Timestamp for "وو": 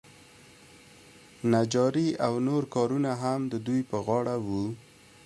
4.45-4.65